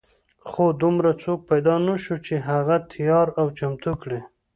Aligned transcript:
خو 0.49 0.63
دومره 0.81 1.11
څوک 1.23 1.39
پیدا 1.49 1.75
نه 1.87 1.95
شو 2.03 2.15
چې 2.25 2.35
هغه 2.49 2.75
تیار 2.91 3.27
او 3.39 3.45
چمتو 3.57 3.91
کړي. 4.01 4.19